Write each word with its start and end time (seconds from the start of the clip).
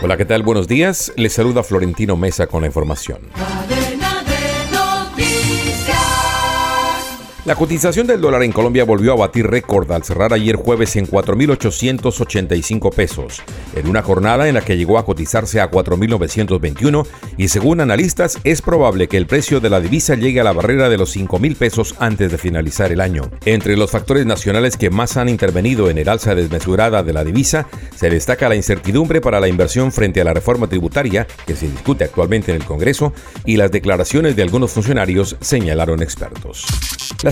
Hola, 0.00 0.16
¿qué 0.16 0.24
tal? 0.24 0.44
Buenos 0.44 0.68
días. 0.68 1.12
Les 1.16 1.32
saluda 1.32 1.64
Florentino 1.64 2.16
Mesa 2.16 2.46
con 2.46 2.60
la 2.60 2.68
información. 2.68 3.18
La 7.48 7.56
cotización 7.56 8.06
del 8.06 8.20
dólar 8.20 8.42
en 8.42 8.52
Colombia 8.52 8.84
volvió 8.84 9.14
a 9.14 9.16
batir 9.16 9.46
récord 9.46 9.90
al 9.90 10.04
cerrar 10.04 10.34
ayer 10.34 10.56
jueves 10.56 10.96
en 10.96 11.06
4.885 11.06 12.94
pesos, 12.94 13.40
en 13.74 13.88
una 13.88 14.02
jornada 14.02 14.48
en 14.48 14.54
la 14.54 14.60
que 14.60 14.76
llegó 14.76 14.98
a 14.98 15.06
cotizarse 15.06 15.58
a 15.58 15.70
4.921 15.70 17.06
y 17.38 17.48
según 17.48 17.80
analistas 17.80 18.36
es 18.44 18.60
probable 18.60 19.08
que 19.08 19.16
el 19.16 19.26
precio 19.26 19.60
de 19.60 19.70
la 19.70 19.80
divisa 19.80 20.14
llegue 20.14 20.40
a 20.40 20.44
la 20.44 20.52
barrera 20.52 20.90
de 20.90 20.98
los 20.98 21.16
5.000 21.16 21.56
pesos 21.56 21.94
antes 22.00 22.30
de 22.30 22.36
finalizar 22.36 22.92
el 22.92 23.00
año. 23.00 23.30
Entre 23.46 23.78
los 23.78 23.92
factores 23.92 24.26
nacionales 24.26 24.76
que 24.76 24.90
más 24.90 25.16
han 25.16 25.30
intervenido 25.30 25.88
en 25.88 25.96
el 25.96 26.10
alza 26.10 26.34
desmesurada 26.34 27.02
de 27.02 27.14
la 27.14 27.24
divisa, 27.24 27.66
se 27.96 28.10
destaca 28.10 28.50
la 28.50 28.56
incertidumbre 28.56 29.22
para 29.22 29.40
la 29.40 29.48
inversión 29.48 29.90
frente 29.90 30.20
a 30.20 30.24
la 30.24 30.34
reforma 30.34 30.66
tributaria 30.66 31.26
que 31.46 31.56
se 31.56 31.66
discute 31.66 32.04
actualmente 32.04 32.50
en 32.50 32.58
el 32.58 32.66
Congreso 32.66 33.14
y 33.46 33.56
las 33.56 33.70
declaraciones 33.70 34.36
de 34.36 34.42
algunos 34.42 34.70
funcionarios, 34.72 35.38
señalaron 35.40 36.02
expertos. 36.02 36.66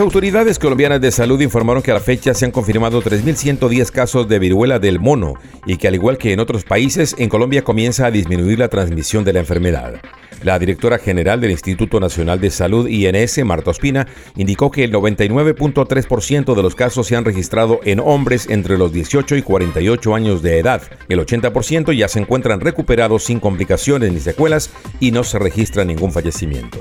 Autoridades 0.00 0.58
colombianas 0.58 1.00
de 1.00 1.10
salud 1.10 1.40
informaron 1.40 1.82
que 1.82 1.90
a 1.90 1.94
la 1.94 2.00
fecha 2.00 2.34
se 2.34 2.44
han 2.44 2.50
confirmado 2.50 3.02
3.110 3.02 3.90
casos 3.90 4.28
de 4.28 4.38
viruela 4.38 4.78
del 4.78 4.98
mono 4.98 5.34
y 5.66 5.76
que 5.76 5.88
al 5.88 5.94
igual 5.94 6.18
que 6.18 6.32
en 6.32 6.40
otros 6.40 6.64
países, 6.64 7.14
en 7.18 7.28
Colombia 7.28 7.62
comienza 7.62 8.06
a 8.06 8.10
disminuir 8.10 8.58
la 8.58 8.68
transmisión 8.68 9.24
de 9.24 9.32
la 9.32 9.40
enfermedad. 9.40 10.00
La 10.42 10.58
directora 10.58 10.98
general 10.98 11.40
del 11.40 11.50
Instituto 11.50 12.00
Nacional 12.00 12.40
de 12.40 12.50
Salud, 12.50 12.88
INS, 12.88 13.44
Marta 13.44 13.70
Ospina, 13.70 14.06
indicó 14.36 14.70
que 14.70 14.84
el 14.84 14.92
99.3% 14.92 16.54
de 16.54 16.62
los 16.62 16.74
casos 16.74 17.06
se 17.06 17.16
han 17.16 17.26
registrado 17.26 17.80
en 17.84 18.00
hombres 18.00 18.48
entre 18.48 18.78
los 18.78 18.92
18 18.92 19.36
y 19.36 19.42
48 19.42 20.14
años 20.14 20.42
de 20.42 20.58
edad. 20.58 20.82
El 21.08 21.20
80% 21.20 21.94
ya 21.94 22.08
se 22.08 22.20
encuentran 22.20 22.60
recuperados 22.60 23.24
sin 23.24 23.38
complicaciones 23.38 24.12
ni 24.12 24.20
secuelas 24.20 24.70
y 24.98 25.10
no 25.10 25.24
se 25.24 25.38
registra 25.38 25.84
ningún 25.84 26.12
fallecimiento. 26.12 26.80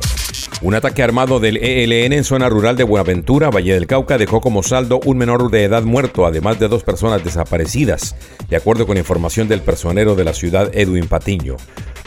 Un 0.62 0.76
ataque 0.76 1.04
armado 1.04 1.40
del 1.40 1.56
ELN 1.56 2.12
en 2.12 2.24
zona 2.26 2.50
rural 2.50 2.76
de 2.76 2.84
Buenaventura, 2.84 3.50
Valle 3.50 3.74
del 3.74 3.88
Cauca, 3.88 4.18
dejó 4.18 4.42
como 4.42 4.62
saldo 4.62 5.00
un 5.06 5.18
menor 5.18 5.50
de 5.52 5.64
edad 5.64 5.84
muerto, 5.84 6.26
además 6.26 6.60
de 6.60 6.68
dos 6.68 6.84
personas 6.84 7.24
desaparecidas, 7.24 8.16
de 8.50 8.58
acuerdo 8.58 8.86
con 8.86 8.98
información 8.98 9.48
del 9.48 9.62
personero 9.62 10.16
de 10.16 10.26
la 10.26 10.34
ciudad 10.34 10.70
Edwin 10.74 11.08
Patiño. 11.08 11.56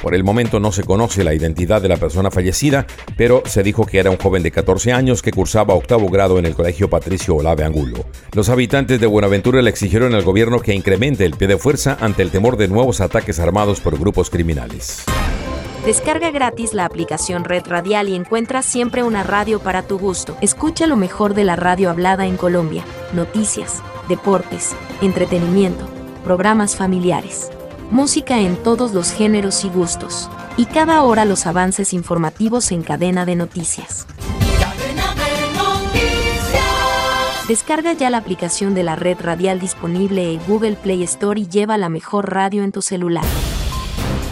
Por 0.03 0.17
el 0.17 0.25
momento 0.25 0.58
no 0.58 0.72
se 0.72 0.83
conoce 0.83 1.22
la 1.22 1.33
identidad 1.33 1.81
de 1.81 1.89
la 1.89 1.97
persona 1.97 2.33
fallecida, 2.33 2.86
pero 3.17 3.42
se 3.47 3.62
dijo 3.62 3.86
que 3.86 4.00
era 4.00 4.11
un 4.11 4.17
joven 4.17 4.42
de 4.42 4.50
14 4.50 4.92
años 4.92 5.22
que 5.22 5.31
cursaba 5.31 5.75
octavo 5.75 6.08
grado 6.08 6.41
en 6.41 6.47
el 6.47 6.56
colegio 6.56 6.91
Patricio 6.91 7.36
Olave 7.36 7.62
Angulo. 7.62 8.05
Los 8.33 8.48
habitantes 8.48 9.00
de 9.00 9.06
Buenaventura 9.06 9.62
le 9.62 9.70
exigieron 9.70 10.14
al 10.14 10.25
gobierno 10.25 10.58
que 10.58 10.75
incremente 10.75 11.25
el 11.25 11.36
pie 11.36 11.47
de 11.47 11.56
fuerza 11.56 11.97
ante 12.00 12.23
el 12.23 12.33
temor 12.33 12.56
de 12.56 12.67
nuevos 12.67 13.00
ataques 13.00 13.39
armados 13.39 13.80
por 13.80 13.97
grupos 13.97 14.28
criminales. 14.28 15.05
Descarga 15.86 16.30
gratis 16.30 16.75
la 16.75 16.84
aplicación 16.84 17.45
Red 17.45 17.67
Radial 17.67 18.08
y 18.08 18.17
encuentra 18.17 18.62
siempre 18.62 19.03
una 19.05 19.23
radio 19.23 19.61
para 19.61 19.83
tu 19.83 19.98
gusto. 19.98 20.36
Escucha 20.41 20.86
lo 20.86 20.97
mejor 20.97 21.34
de 21.34 21.45
la 21.45 21.56
radio 21.56 21.91
hablada 21.91 22.27
en 22.27 22.36
Colombia, 22.36 22.84
noticias, 23.12 23.83
deportes, 24.08 24.77
entretenimiento, 25.00 25.89
programas 26.25 26.77
familiares, 26.77 27.50
música 27.91 28.38
en 28.38 28.56
todos 28.56 28.92
los 28.92 29.12
géneros 29.12 29.64
y 29.64 29.69
gustos, 29.69 30.30
y 30.56 30.66
cada 30.66 31.02
hora 31.02 31.25
los 31.25 31.47
avances 31.47 31.92
informativos 31.92 32.72
en 32.72 32.83
cadena 32.83 33.24
de 33.24 33.36
noticias. 33.36 34.06
Descarga 37.48 37.92
ya 37.92 38.08
la 38.08 38.19
aplicación 38.19 38.72
de 38.72 38.83
la 38.83 38.97
red 38.97 39.19
radial 39.20 39.61
disponible 39.61 40.33
en 40.33 40.41
Google 40.47 40.77
Play 40.77 41.02
Store 41.02 41.41
y 41.41 41.48
lleva 41.48 41.77
la 41.77 41.89
mejor 41.89 42.33
radio 42.33 42.62
en 42.62 42.72
tu 42.72 42.83
celular. 42.83 43.24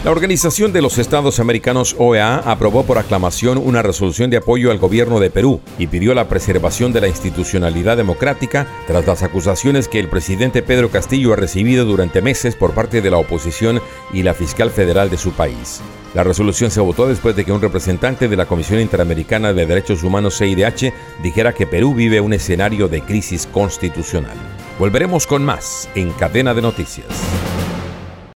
La 0.03 0.09
Organización 0.09 0.73
de 0.73 0.81
los 0.81 0.97
Estados 0.97 1.39
Americanos 1.39 1.95
OEA 1.95 2.37
aprobó 2.37 2.81
por 2.81 2.97
aclamación 2.97 3.59
una 3.59 3.83
resolución 3.83 4.31
de 4.31 4.37
apoyo 4.37 4.71
al 4.71 4.79
gobierno 4.79 5.19
de 5.19 5.29
Perú 5.29 5.61
y 5.77 5.85
pidió 5.85 6.15
la 6.15 6.27
preservación 6.27 6.91
de 6.91 7.01
la 7.01 7.07
institucionalidad 7.07 7.97
democrática 7.97 8.65
tras 8.87 9.05
las 9.05 9.21
acusaciones 9.21 9.87
que 9.87 9.99
el 9.99 10.09
presidente 10.09 10.63
Pedro 10.63 10.89
Castillo 10.89 11.33
ha 11.33 11.35
recibido 11.35 11.85
durante 11.85 12.23
meses 12.23 12.55
por 12.55 12.73
parte 12.73 13.03
de 13.03 13.11
la 13.11 13.17
oposición 13.17 13.79
y 14.11 14.23
la 14.23 14.33
fiscal 14.33 14.71
federal 14.71 15.11
de 15.11 15.17
su 15.17 15.33
país. 15.33 15.81
La 16.15 16.23
resolución 16.23 16.71
se 16.71 16.81
votó 16.81 17.07
después 17.07 17.35
de 17.35 17.45
que 17.45 17.51
un 17.51 17.61
representante 17.61 18.27
de 18.27 18.35
la 18.35 18.47
Comisión 18.47 18.79
Interamericana 18.79 19.53
de 19.53 19.67
Derechos 19.67 20.01
Humanos 20.01 20.35
CIDH 20.35 20.93
dijera 21.21 21.53
que 21.53 21.67
Perú 21.67 21.93
vive 21.93 22.21
un 22.21 22.33
escenario 22.33 22.87
de 22.87 23.01
crisis 23.03 23.45
constitucional. 23.45 24.35
Volveremos 24.79 25.27
con 25.27 25.45
más 25.45 25.87
en 25.93 26.09
Cadena 26.13 26.55
de 26.55 26.63
Noticias. 26.63 27.05